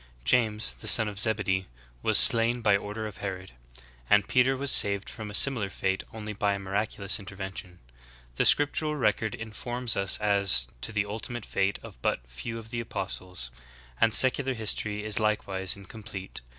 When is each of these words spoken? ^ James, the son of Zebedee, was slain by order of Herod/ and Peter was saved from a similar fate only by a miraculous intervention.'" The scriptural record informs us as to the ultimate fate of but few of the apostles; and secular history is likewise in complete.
^ 0.21 0.23
James, 0.23 0.71
the 0.73 0.87
son 0.87 1.07
of 1.07 1.19
Zebedee, 1.19 1.67
was 2.01 2.17
slain 2.17 2.61
by 2.61 2.75
order 2.75 3.05
of 3.05 3.17
Herod/ 3.17 3.51
and 4.09 4.27
Peter 4.27 4.57
was 4.57 4.71
saved 4.71 5.11
from 5.11 5.29
a 5.29 5.35
similar 5.35 5.69
fate 5.69 6.03
only 6.11 6.33
by 6.33 6.55
a 6.55 6.59
miraculous 6.59 7.19
intervention.'" 7.19 7.77
The 8.37 8.45
scriptural 8.45 8.95
record 8.95 9.35
informs 9.35 9.95
us 9.95 10.17
as 10.17 10.65
to 10.81 10.91
the 10.91 11.05
ultimate 11.05 11.45
fate 11.45 11.77
of 11.83 12.01
but 12.01 12.27
few 12.27 12.57
of 12.57 12.71
the 12.71 12.79
apostles; 12.79 13.51
and 14.01 14.11
secular 14.11 14.55
history 14.55 15.03
is 15.03 15.19
likewise 15.19 15.75
in 15.75 15.85
complete. 15.85 16.41